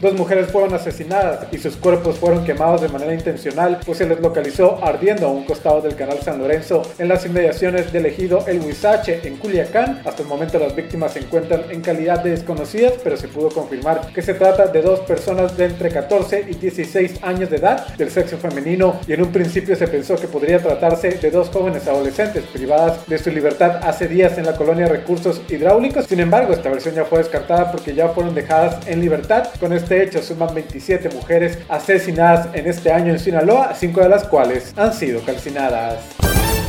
Dos 0.00 0.14
mujeres 0.14 0.46
fueron 0.52 0.72
asesinadas 0.74 1.48
y 1.50 1.58
sus 1.58 1.76
cuerpos 1.76 2.18
fueron 2.18 2.44
quemados 2.44 2.82
de 2.82 2.88
manera 2.88 3.12
intencional, 3.12 3.80
pues 3.84 3.98
se 3.98 4.06
les 4.06 4.20
localizó 4.20 4.78
ardiendo 4.80 5.26
a 5.26 5.30
un 5.30 5.44
costado 5.44 5.80
del 5.80 5.96
canal 5.96 6.20
San 6.22 6.38
Lorenzo 6.38 6.82
en 7.00 7.08
las 7.08 7.26
inmediaciones 7.26 7.92
del 7.92 8.06
ejido 8.06 8.44
El 8.46 8.60
Huizache 8.60 9.26
en 9.26 9.38
Culiacán. 9.38 10.02
Hasta 10.04 10.22
el 10.22 10.28
momento 10.28 10.60
las 10.60 10.76
víctimas 10.76 11.14
se 11.14 11.18
encuentran 11.18 11.64
en 11.70 11.80
calidad 11.80 12.22
de 12.22 12.30
desconocidas, 12.30 12.92
pero 13.02 13.16
se 13.16 13.26
pudo 13.26 13.48
confirmar 13.48 14.12
que 14.12 14.22
se 14.22 14.34
trata 14.34 14.68
de 14.68 14.82
dos 14.82 15.00
personas 15.00 15.56
de 15.56 15.64
entre 15.64 15.90
14 15.90 16.46
y 16.48 16.54
16 16.54 17.24
años 17.24 17.50
de 17.50 17.56
edad 17.56 17.88
del 17.96 18.12
sexo 18.12 18.38
femenino 18.38 19.00
y 19.08 19.14
en 19.14 19.22
un 19.22 19.32
principio 19.32 19.74
se 19.74 19.88
pensó 19.88 20.14
que 20.14 20.28
podría 20.28 20.60
tratarse 20.60 21.10
de 21.10 21.30
dos 21.32 21.48
jóvenes 21.48 21.88
adolescentes 21.88 22.44
privadas 22.44 23.04
de 23.08 23.18
su 23.18 23.30
libertad 23.30 23.80
hace 23.82 24.06
días 24.06 24.38
en 24.38 24.46
la 24.46 24.54
colonia 24.54 24.86
Recursos 24.86 25.42
Hidráulicos. 25.48 26.06
Sin 26.06 26.20
embargo, 26.20 26.52
esta 26.52 26.70
versión 26.70 26.94
ya 26.94 27.04
fue 27.04 27.18
descartada 27.18 27.72
porque 27.72 27.96
ya 27.96 28.10
fueron 28.10 28.36
dejadas 28.36 28.86
en 28.86 29.00
libertad 29.00 29.48
con 29.58 29.72
este 29.72 29.87
este 29.88 30.02
hecho 30.02 30.22
suman 30.22 30.52
27 30.52 31.08
mujeres 31.08 31.60
asesinadas 31.66 32.54
en 32.54 32.66
este 32.66 32.92
año 32.92 33.10
en 33.10 33.18
Sinaloa, 33.18 33.74
cinco 33.74 34.02
de 34.02 34.10
las 34.10 34.24
cuales 34.24 34.74
han 34.76 34.92
sido 34.92 35.22
calcinadas. 35.22 36.27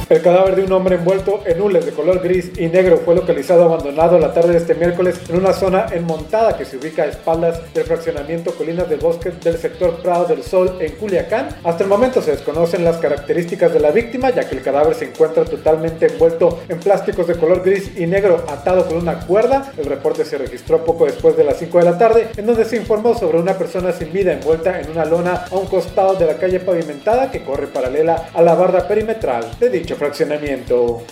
El 0.10 0.24
cadáver 0.24 0.56
de 0.56 0.64
un 0.64 0.72
hombre 0.72 0.96
envuelto 0.96 1.44
en 1.46 1.62
hules 1.62 1.86
de 1.86 1.92
color 1.92 2.20
gris 2.20 2.52
y 2.58 2.66
negro 2.66 2.98
fue 2.98 3.14
localizado 3.14 3.66
abandonado 3.66 4.18
la 4.18 4.34
tarde 4.34 4.54
de 4.54 4.58
este 4.58 4.74
miércoles 4.74 5.20
en 5.30 5.36
una 5.36 5.54
zona 5.54 5.86
enmontada 5.92 6.58
que 6.58 6.66
se 6.66 6.78
ubica 6.78 7.04
a 7.04 7.06
espaldas 7.06 7.62
del 7.76 7.84
fraccionamiento 7.84 8.56
Colinas 8.56 8.90
del 8.90 9.02
Bosque 9.02 9.30
del 9.30 9.60
sector 9.60 10.02
Prado 10.02 10.26
del 10.26 10.42
Sol 10.42 10.78
en 10.80 10.94
Culiacán. 10.94 11.50
Hasta 11.64 11.84
el 11.84 11.90
momento 11.90 12.24
se 12.24 12.32
desconocen 12.32 12.84
las 12.84 12.98
características 12.98 13.72
de 13.72 13.82
la 13.82 13.92
víctima 13.92 14.32
ya 14.32 14.50
que 14.50 14.56
el 14.56 14.64
cadáver 14.64 14.96
se 14.96 15.06
encuentra 15.06 15.46
totalmente 15.46 16.08
envuelto 16.08 16.60
en 16.68 16.80
plásticos 16.80 17.28
de 17.28 17.36
color 17.36 17.62
gris 17.64 17.92
y 17.96 18.08
negro 18.08 18.44
atado 18.50 18.88
con 18.88 18.98
una 18.98 19.20
cuerda. 19.28 19.74
El 19.78 19.86
reporte 19.86 20.26
se 20.26 20.40
registró 20.40 20.84
poco 20.84 21.06
después 21.06 21.38
de 21.38 21.44
las 21.44 21.58
5 21.60 21.78
de 21.78 21.86
la 21.86 22.00
tarde 22.00 22.30
en 22.36 22.48
donde 22.48 22.66
se 22.66 22.78
informó 22.78 23.14
sobre 23.14 23.38
una 23.38 23.60
persona 23.60 23.92
sin 23.92 24.12
vida 24.12 24.34
envuelta 24.34 24.82
en 24.82 24.90
una 24.90 25.06
lona 25.06 25.46
a 25.52 25.56
un 25.56 25.68
costado 25.68 26.16
de 26.16 26.26
la 26.26 26.38
calle 26.38 26.60
pavimentada 26.60 27.30
que 27.30 27.44
corre 27.44 27.68
paralela 27.68 28.30
a 28.34 28.42
la 28.42 28.56
barda 28.56 28.88
perimetral 28.88 29.46
de 29.60 29.70
dicho 29.70 29.99
fraccionamiento. 30.00 31.04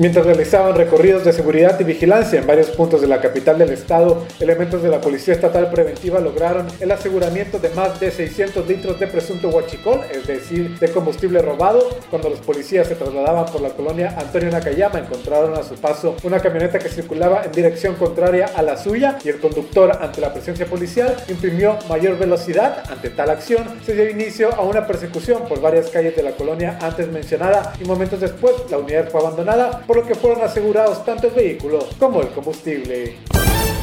Mientras 0.00 0.24
realizaban 0.24 0.76
recorridos 0.76 1.26
de 1.26 1.32
seguridad 1.34 1.78
y 1.78 1.84
vigilancia 1.84 2.40
en 2.40 2.46
varios 2.46 2.70
puntos 2.70 3.02
de 3.02 3.06
la 3.06 3.20
capital 3.20 3.58
del 3.58 3.68
estado, 3.68 4.24
elementos 4.40 4.82
de 4.82 4.88
la 4.88 4.98
Policía 4.98 5.34
Estatal 5.34 5.70
Preventiva 5.70 6.20
lograron 6.20 6.66
el 6.80 6.90
aseguramiento 6.90 7.58
de 7.58 7.68
más 7.68 8.00
de 8.00 8.10
600 8.10 8.66
litros 8.66 8.98
de 8.98 9.08
presunto 9.08 9.50
huachicol, 9.50 10.00
es 10.10 10.26
decir, 10.26 10.78
de 10.78 10.90
combustible 10.90 11.42
robado. 11.42 11.86
Cuando 12.08 12.30
los 12.30 12.38
policías 12.38 12.88
se 12.88 12.94
trasladaban 12.94 13.44
por 13.52 13.60
la 13.60 13.68
colonia 13.68 14.16
Antonio 14.16 14.50
Nakayama, 14.50 15.00
encontraron 15.00 15.52
a 15.58 15.62
su 15.62 15.74
paso 15.74 16.16
una 16.22 16.40
camioneta 16.40 16.78
que 16.78 16.88
circulaba 16.88 17.42
en 17.44 17.52
dirección 17.52 17.94
contraria 17.96 18.46
a 18.56 18.62
la 18.62 18.78
suya 18.78 19.18
y 19.22 19.28
el 19.28 19.38
conductor, 19.38 19.98
ante 20.00 20.22
la 20.22 20.32
presencia 20.32 20.64
policial, 20.64 21.14
imprimió 21.28 21.76
mayor 21.90 22.16
velocidad. 22.16 22.84
Ante 22.90 23.10
tal 23.10 23.28
acción, 23.28 23.66
se 23.84 23.92
dio 23.92 24.08
inicio 24.08 24.50
a 24.54 24.62
una 24.62 24.86
persecución 24.86 25.42
por 25.46 25.60
varias 25.60 25.90
calles 25.90 26.16
de 26.16 26.22
la 26.22 26.30
colonia 26.30 26.78
antes 26.80 27.06
mencionada 27.08 27.74
y 27.78 27.84
momentos 27.84 28.18
después 28.18 28.54
la 28.70 28.78
unidad 28.78 29.10
fue 29.10 29.20
abandonada 29.20 29.82
por 29.90 29.96
lo 29.96 30.06
que 30.06 30.14
fueron 30.14 30.40
asegurados 30.44 31.04
tanto 31.04 31.26
el 31.26 31.34
vehículo 31.34 31.80
como 31.98 32.20
el 32.20 32.28
combustible. 32.28 33.29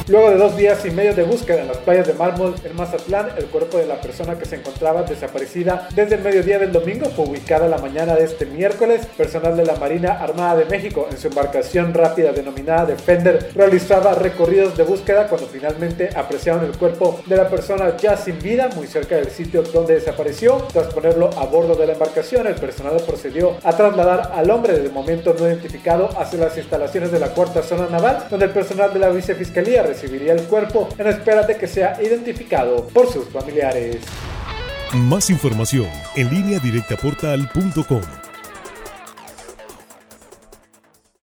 Luego 0.08 0.30
de 0.30 0.38
dos 0.38 0.56
días 0.56 0.82
y 0.86 0.90
medio 0.90 1.12
de 1.12 1.22
búsqueda 1.22 1.60
en 1.60 1.68
las 1.68 1.76
playas 1.76 2.06
de 2.06 2.14
Mármol, 2.14 2.54
en 2.64 2.74
Mazatlán, 2.74 3.28
el 3.36 3.44
cuerpo 3.44 3.76
de 3.76 3.84
la 3.84 4.00
persona 4.00 4.38
que 4.38 4.46
se 4.46 4.56
encontraba 4.56 5.02
desaparecida 5.02 5.86
desde 5.94 6.14
el 6.14 6.22
mediodía 6.22 6.58
del 6.58 6.72
domingo 6.72 7.10
fue 7.10 7.26
ubicada 7.26 7.68
la 7.68 7.76
mañana 7.76 8.14
de 8.14 8.24
este 8.24 8.46
miércoles. 8.46 9.04
Personal 9.18 9.54
de 9.54 9.66
la 9.66 9.76
Marina 9.76 10.12
Armada 10.12 10.56
de 10.56 10.64
México, 10.64 11.06
en 11.10 11.18
su 11.18 11.28
embarcación 11.28 11.92
rápida 11.92 12.32
denominada 12.32 12.86
Defender, 12.86 13.50
realizaba 13.54 14.14
recorridos 14.14 14.78
de 14.78 14.84
búsqueda 14.84 15.26
cuando 15.28 15.46
finalmente 15.46 16.08
apreciaron 16.16 16.64
el 16.64 16.78
cuerpo 16.78 17.20
de 17.26 17.36
la 17.36 17.50
persona 17.50 17.94
ya 17.98 18.16
sin 18.16 18.38
vida 18.38 18.70
muy 18.74 18.86
cerca 18.86 19.16
del 19.16 19.28
sitio 19.28 19.62
donde 19.62 19.96
desapareció. 19.96 20.56
Tras 20.72 20.86
ponerlo 20.94 21.28
a 21.36 21.44
bordo 21.44 21.74
de 21.74 21.86
la 21.86 21.92
embarcación, 21.92 22.46
el 22.46 22.54
personal 22.54 22.96
procedió 23.06 23.58
a 23.62 23.76
trasladar 23.76 24.32
al 24.34 24.50
hombre 24.50 24.78
de 24.78 24.88
momento 24.88 25.34
no 25.38 25.46
identificado 25.46 26.08
hacia 26.18 26.38
las 26.38 26.56
instalaciones 26.56 27.12
de 27.12 27.18
la 27.18 27.28
cuarta 27.28 27.62
zona 27.62 27.88
naval, 27.90 28.24
donde 28.30 28.46
el 28.46 28.52
personal 28.52 28.90
de 28.94 29.00
la 29.00 29.10
vicefiscalía 29.10 29.82
recibiría 29.98 30.32
el 30.34 30.42
cuerpo 30.42 30.88
en 30.96 31.08
espera 31.08 31.42
de 31.42 31.56
que 31.56 31.66
sea 31.66 32.00
identificado 32.00 32.86
por 32.88 33.12
sus 33.12 33.28
familiares. 33.28 33.96
Más 34.94 35.28
información 35.28 35.88
en 36.14 36.30
línea 36.30 36.60
directa 36.60 36.96
portal.com. 36.96 38.17